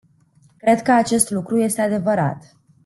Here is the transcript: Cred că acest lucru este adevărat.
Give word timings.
Cred 0.57 0.81
că 0.81 0.91
acest 0.91 1.29
lucru 1.31 1.57
este 1.59 1.81
adevărat. 1.81 2.55